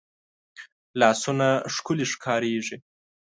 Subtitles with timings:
[0.99, 2.77] لاسونه ښکلې ښکارېږي